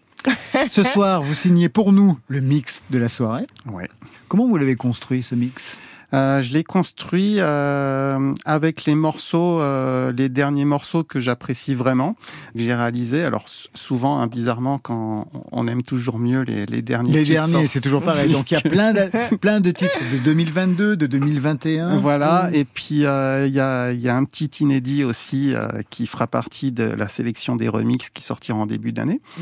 [0.70, 3.46] Ce soir, vous signez pour nous le mix de la soirée.
[3.72, 3.90] Ouais.
[4.28, 5.78] Comment vous l'avez construit, ce mix?
[6.14, 12.16] Je l'ai construit euh, avec les morceaux, euh, les derniers morceaux que j'apprécie vraiment,
[12.54, 13.24] que j'ai réalisés.
[13.24, 17.14] Alors souvent, hein, bizarrement, quand on aime toujours mieux les, les derniers.
[17.14, 18.32] Les titres derniers, c'est toujours pareil.
[18.32, 21.98] Donc, il y a plein de, plein de titres de 2022, de 2021.
[21.98, 22.56] Voilà, Mm.
[22.56, 26.28] et puis euh, il y, a, y a un petit inédit aussi euh, qui fera
[26.28, 29.22] partie de la sélection des remixes qui sortira en début d'année.
[29.38, 29.42] Mm.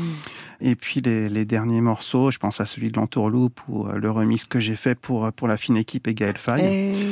[0.64, 4.10] Et puis les, les derniers morceaux, je pense à celui de l'entourloupe ou euh, le
[4.10, 6.94] remix que j'ai fait pour, pour la fine équipe et Gaël Faye.
[6.94, 7.02] Et...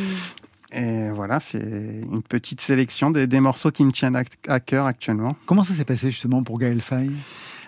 [0.72, 4.86] Et voilà, c'est une petite sélection des, des morceaux qui me tiennent à, à cœur
[4.86, 5.36] actuellement.
[5.44, 7.10] Comment ça s'est passé justement pour Gaël Faye?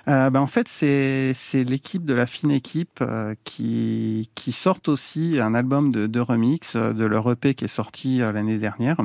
[0.08, 5.38] Euh, ben, en fait, c'est l'équipe de la fine équipe euh, qui, qui sortent aussi
[5.40, 8.96] un album de, de remix euh, de leur EP qui est sorti euh, l'année dernière.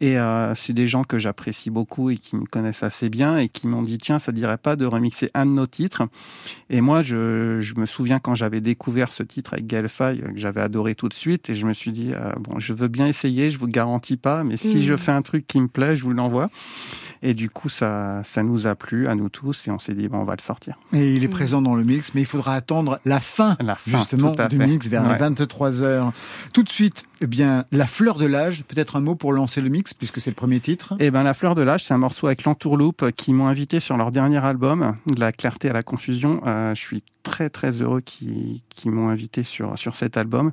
[0.00, 3.48] Et euh, c'est des gens que j'apprécie beaucoup et qui me connaissent assez bien et
[3.48, 6.02] qui m'ont dit tiens, ça dirait pas de remixer un de nos titres?
[6.68, 10.32] Et moi, je, je me souviens quand j'avais découvert ce titre avec Gaël Faye, euh,
[10.32, 12.88] que j'avais adoré tout de suite, et je me suis dit euh, bon, je veux
[12.88, 14.82] bien essayer, je vous garantis pas, mais si Mm.
[14.82, 16.50] je fais un truc qui me plaît, je vous l'envoie.
[17.22, 20.08] Et du coup, ça, ça nous a plu à nous tous et on s'est dit,
[20.08, 20.78] bon, on va le sortir.
[20.92, 21.30] Et il est Mm.
[21.30, 24.66] présent dans le mix, mais il faudra attendre la fin, La fin, justement, du fait.
[24.66, 25.18] mix vers les Ouais.
[25.18, 26.12] 23 heures.
[26.52, 29.68] Tout de suite, eh bien, La fleur de l'âge, peut-être un mot pour lancer le
[29.70, 30.94] mix, puisque c'est le premier titre.
[30.98, 33.96] Et ben, La Fleur de l'âge, c'est un morceau avec l'entourloupe qui m'ont invité sur
[33.96, 36.40] leur dernier album, de la clarté à la confusion.
[36.46, 40.52] Euh, je suis très, très heureux qu'ils qu'ils m'ont invité sur, sur cet album.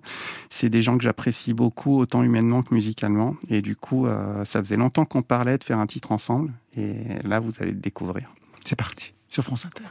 [0.50, 3.36] C'est des gens que j'apprécie beaucoup, autant humainement que musicalement.
[3.50, 6.53] Et du coup, euh, ça faisait longtemps qu'on parlait de faire un titre ensemble.
[6.76, 8.34] Et là, vous allez le découvrir.
[8.66, 9.84] C'est parti, sur France Inter.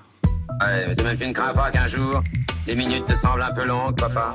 [0.60, 2.22] Ouais, mais tu me ne crains pas qu'un jour,
[2.66, 4.34] les minutes te semblent un peu longues, papa.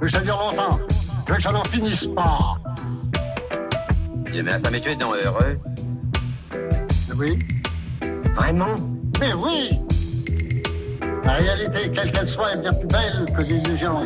[0.00, 0.78] Que ça dure longtemps.
[1.26, 2.56] Je veux que ça n'en finisse pas.
[4.32, 5.58] Dieu mais tu es donc heureux.
[7.16, 7.38] Oui.
[8.34, 8.74] Vraiment?
[9.20, 9.70] Mais oui
[11.24, 14.00] La réalité, quelle qu'elle soit, est bien plus belle que l'illusion.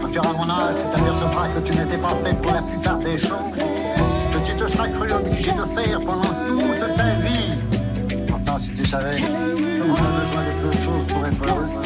[0.00, 3.30] Quand tu rendras, tu t'apercevras que tu n'étais pas fait pour la plupart des choses
[4.32, 7.58] que tu te seras cru obligé de faire pendant toute ta vie.
[8.32, 11.85] Enfin, si tu savais, on a besoin de peu de choses pour être heureux.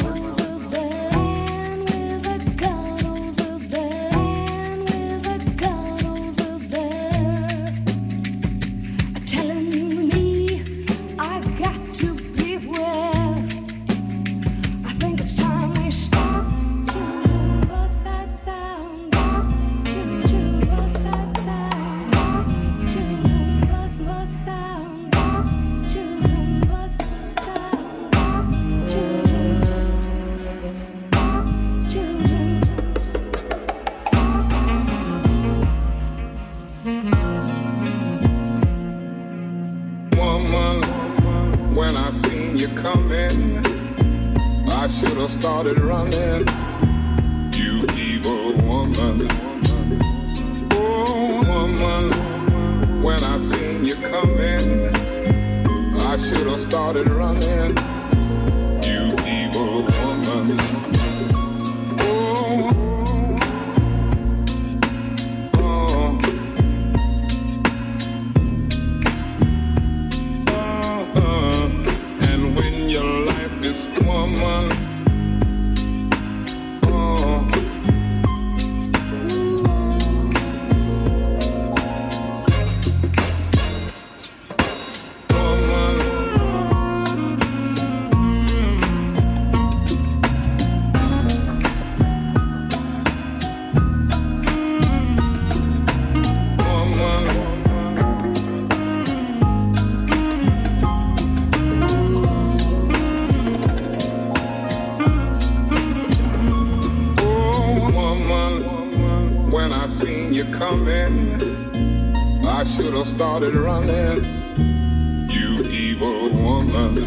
[113.31, 115.29] started running.
[115.29, 116.97] You evil woman.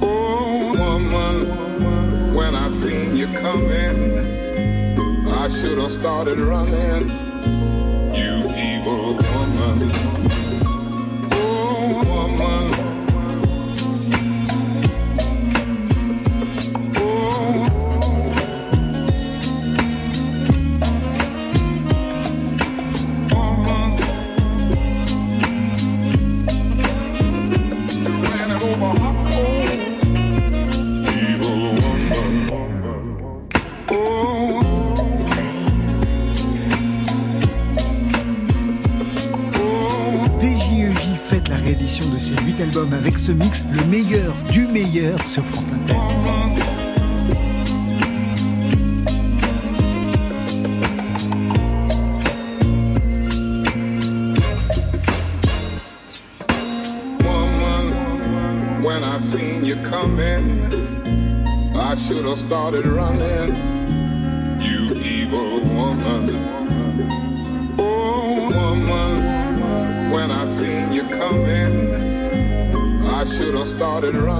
[0.00, 7.25] Oh, woman, when I seen you coming, I should have started running.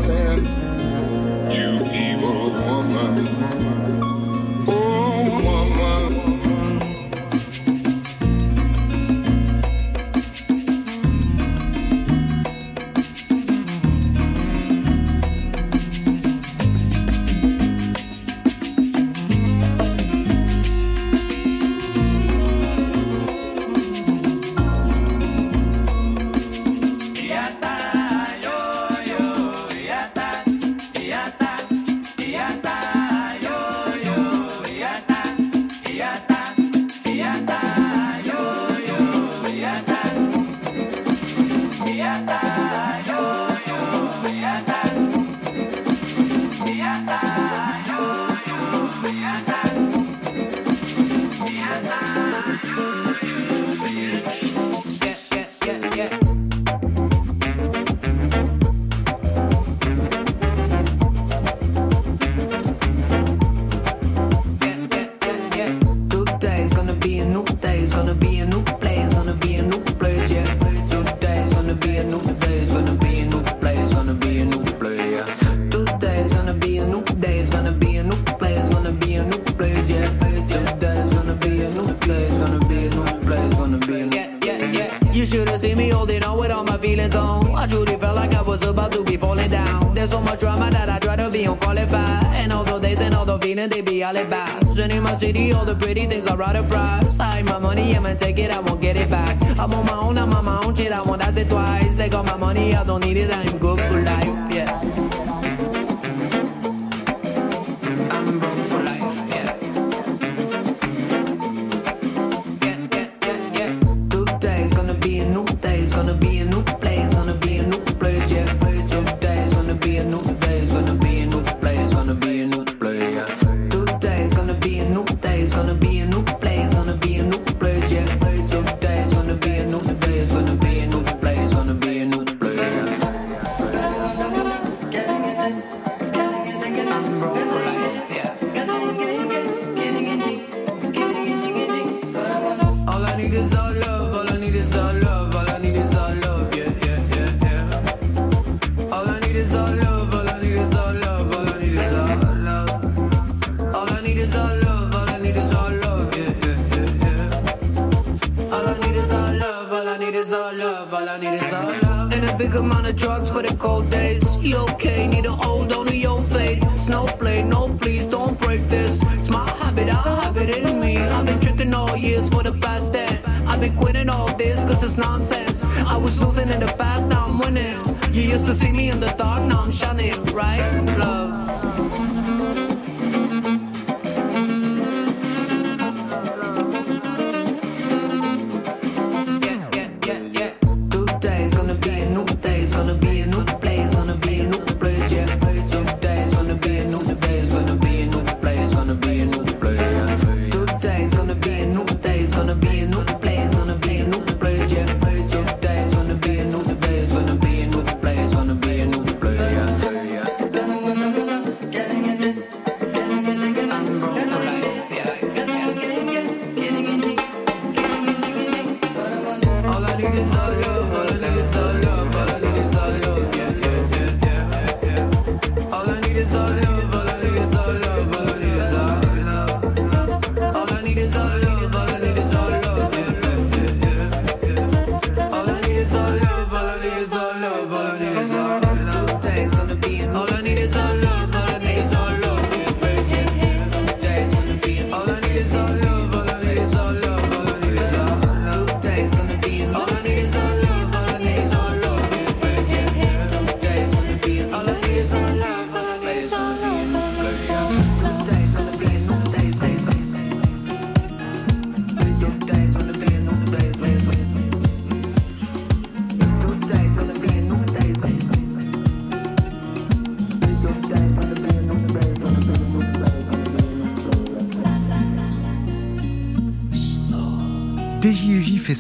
[0.01, 0.45] Running.
[1.51, 3.27] You evil woman.
[4.69, 5.56] Oh,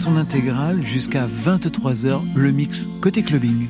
[0.06, 3.66] son intégrale jusqu'à 23h, le mix côté clubbing.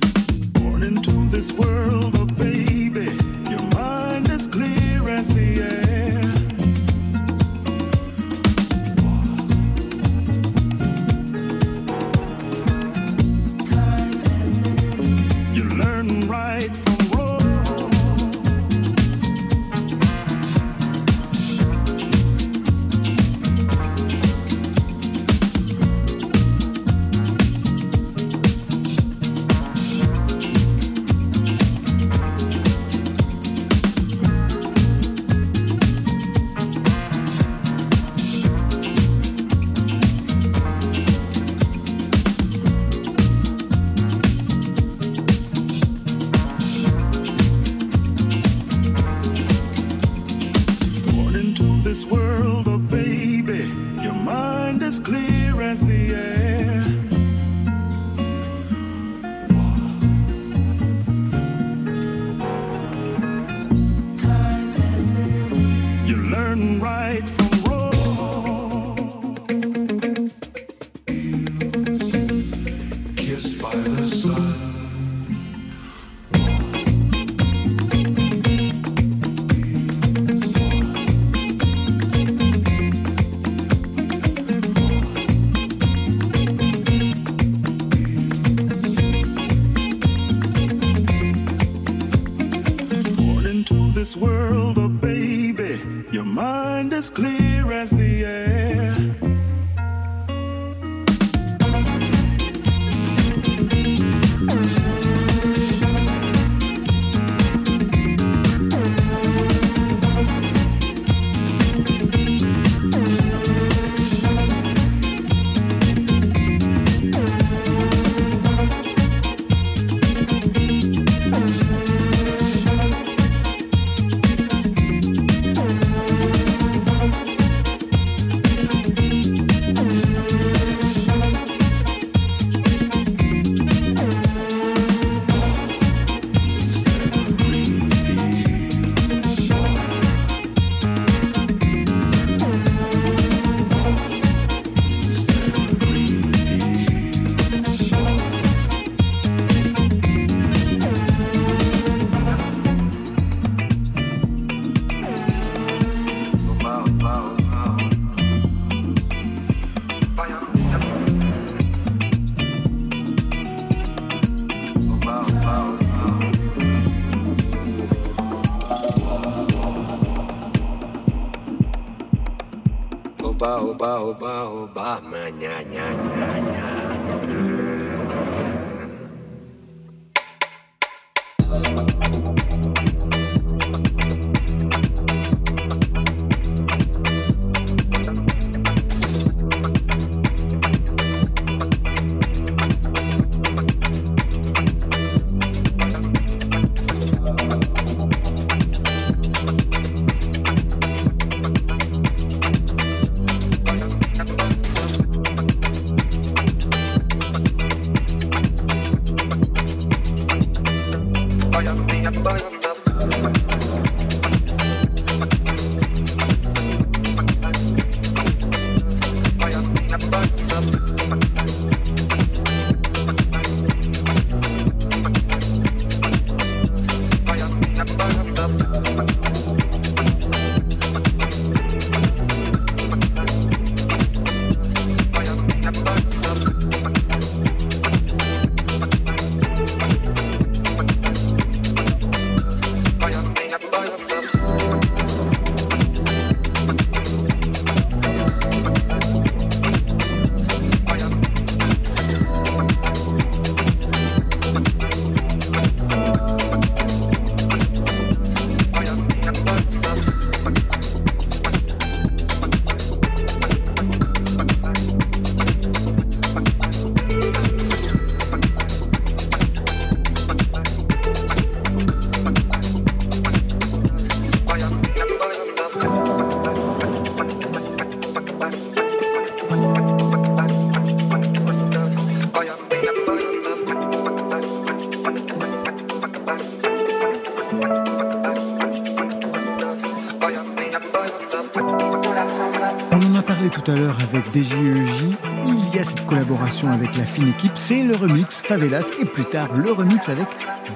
[296.97, 300.27] la fine équipe, c'est le remix Favelas et plus tard le remix avec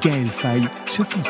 [0.02, 1.28] Gaël Faye sur France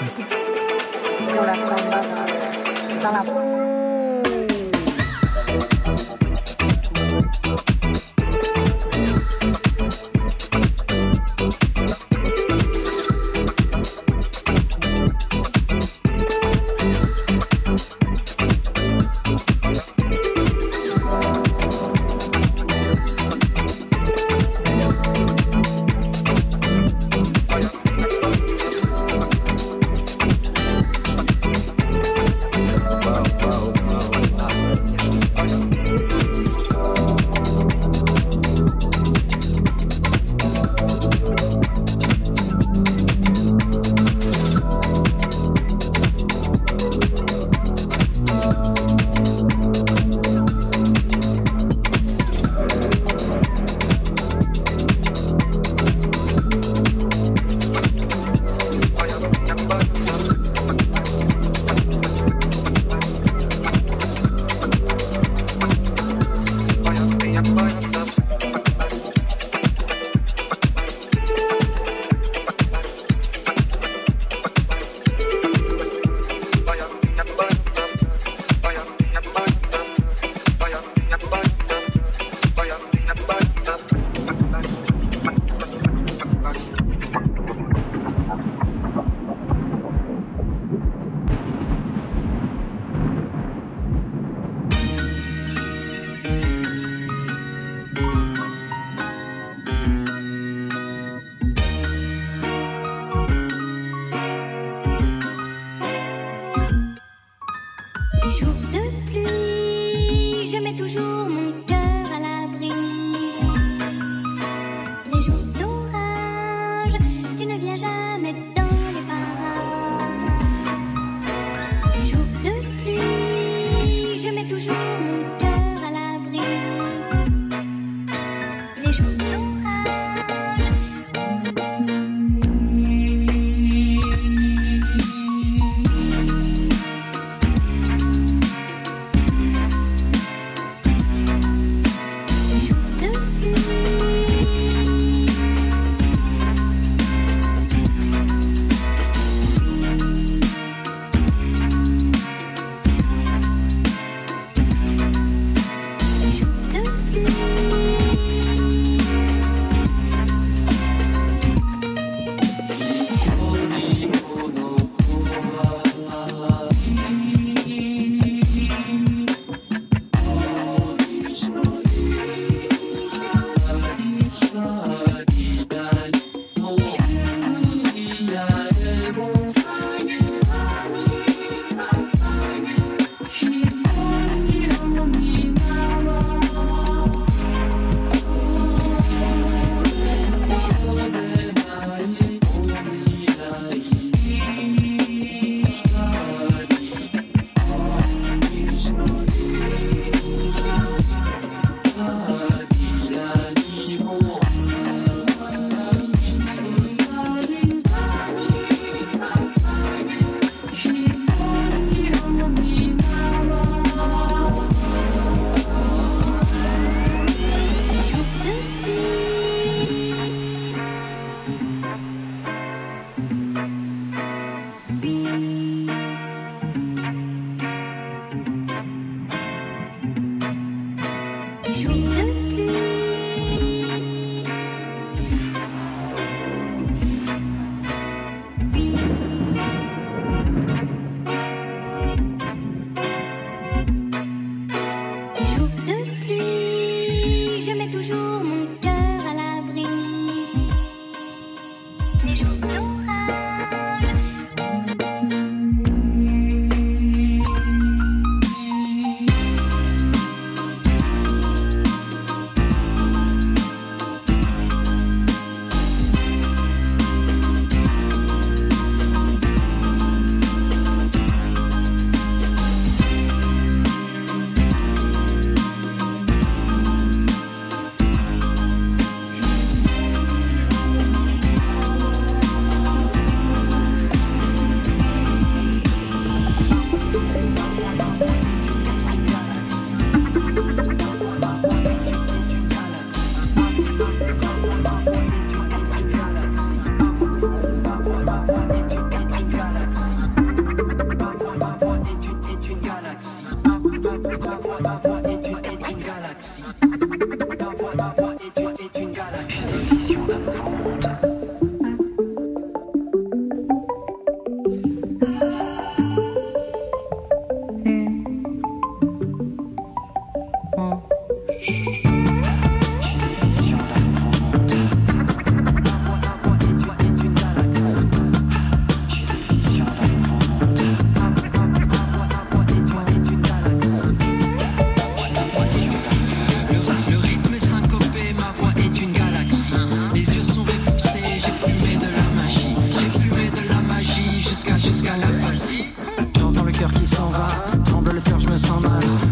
[245.53, 246.00] you do.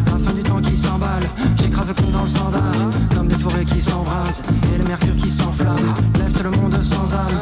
[0.07, 1.23] La fin du temps qui s'emballe,
[1.61, 2.61] j'écrase le con dans le sandal.
[3.15, 4.43] Comme des forêts qui s'embrasent
[4.75, 5.95] et le mercure qui s'enflamme.
[6.19, 7.41] Laisse le monde sans âme,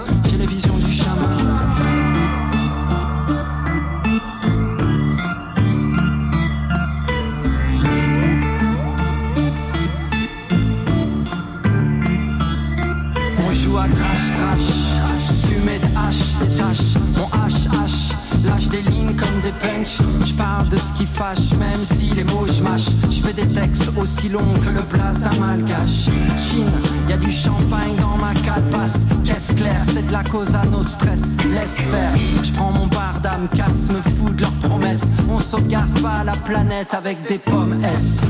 [20.96, 22.86] qui fâche, même si les mots je mâche.
[23.10, 26.08] Je fais des textes aussi longs que le blaze d'un malgache.
[26.38, 26.70] Chine,
[27.08, 29.06] y a du champagne dans ma calebasse.
[29.24, 31.36] Caisse claire, c'est de la cause à nos stress.
[31.50, 35.04] Laisse faire, je prends mon bar d'âme, casse, me fous de leurs promesses.
[35.30, 38.20] On sauvegarde pas la planète avec des pommes S.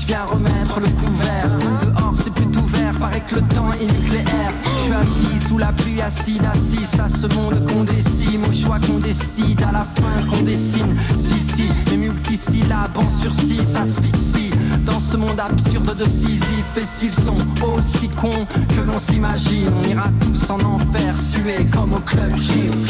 [0.00, 1.50] Je viens remettre le couvert.
[1.82, 4.52] Dehors c'est plutôt vert, paraît que le temps est nucléaire.
[4.76, 8.44] Je suis assis sous la pluie acide, assise à ce monde qu'on décime.
[8.44, 10.94] Au choix qu'on décide, à la fin qu'on dessine.
[11.08, 14.50] Si, si, mes multisyllabes en sursis s'asphyxient.
[14.84, 17.36] Dans ce monde absurde de Sisyphe, et s'ils sont
[17.74, 22.86] aussi cons que l'on s'imagine, on ira tous en enfer, suer comme au club gym.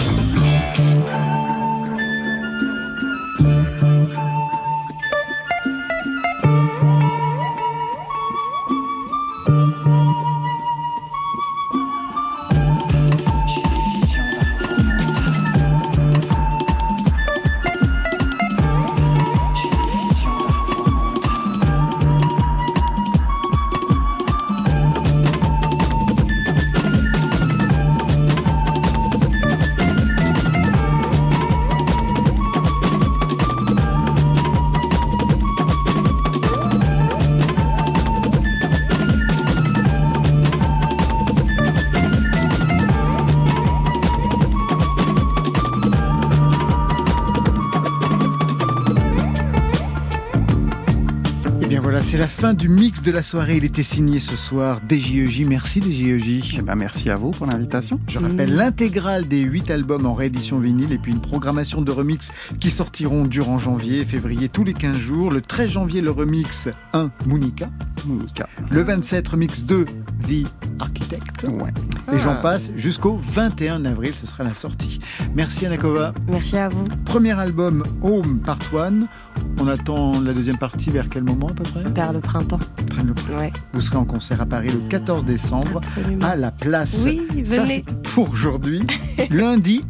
[52.19, 53.57] La fin du mix de la soirée.
[53.57, 55.45] Il était signé ce soir DJEJ.
[55.47, 56.59] Merci DJEJ.
[56.59, 57.99] Eh ben, merci à vous pour l'invitation.
[58.07, 62.31] Je rappelle l'intégrale des 8 albums en réédition vinyle et puis une programmation de remix
[62.61, 65.31] qui sortiront durant janvier et février tous les 15 jours.
[65.33, 67.71] Le 13 janvier, le remix 1, Monica.
[68.07, 68.49] Monica.
[68.71, 70.47] Le 27, remix 2, The
[70.79, 71.45] Architect.
[71.51, 71.73] Ouais.
[72.15, 72.41] Et j'en Ah.
[72.43, 74.99] passe jusqu'au 21 avril, ce sera la sortie.
[75.35, 76.15] Merci Anakova.
[76.29, 76.85] Merci à vous.
[77.05, 79.07] Premier album Home Part 1.
[79.61, 81.83] On attend la deuxième partie vers quel moment à peu près?
[81.91, 82.59] Vers le printemps.
[82.91, 83.39] Très le printemps.
[83.39, 83.53] Ouais.
[83.73, 86.27] Vous serez en concert à Paris le 14 décembre Absolument.
[86.27, 87.05] à la place.
[87.07, 88.83] Oui, Ça, c'est pour aujourd'hui.
[89.31, 89.83] Lundi,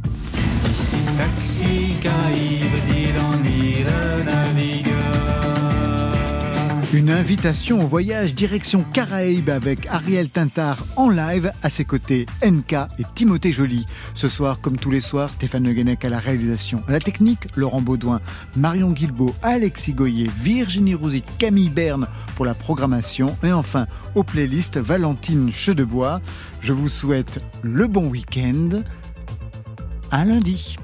[1.16, 4.87] Taxi Caraïbe, d'île en île navigueur.
[6.94, 12.72] Une invitation au voyage direction Caraïbes avec Ariel Tintard en live à ses côtés, NK
[12.98, 13.84] et Timothée Joly.
[14.14, 16.82] Ce soir, comme tous les soirs, Stéphane Le Guenec à la réalisation.
[16.88, 18.20] À la technique, Laurent Baudouin,
[18.56, 23.36] Marion Guilbeault, Alexis Goyer, Virginie Rouzy, Camille Berne pour la programmation.
[23.42, 26.22] Et enfin, aux playlists, Valentine Chedebois.
[26.62, 28.82] Je vous souhaite le bon week-end.
[30.10, 30.78] À lundi.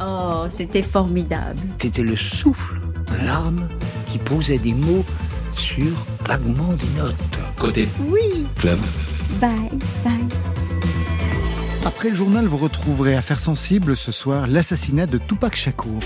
[0.00, 1.58] Oh, c'était formidable.
[1.78, 2.80] C'était le souffle
[3.10, 3.68] de l'arme
[4.06, 5.04] qui posait des mots
[5.56, 5.92] sur
[6.24, 7.16] vaguement des notes.
[7.58, 8.46] Côté Oui.
[8.58, 8.80] club.
[9.40, 9.70] Bye,
[10.04, 10.12] bye.
[11.84, 15.98] Après le journal, vous retrouverez Affaires sensibles ce soir l'assassinat de Tupac Shakur.